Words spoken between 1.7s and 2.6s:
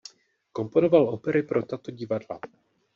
divadla.